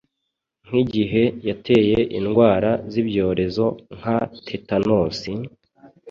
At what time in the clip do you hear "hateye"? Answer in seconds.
1.45-1.99